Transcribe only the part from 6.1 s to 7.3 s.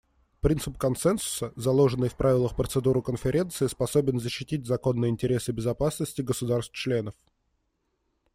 государств-членов.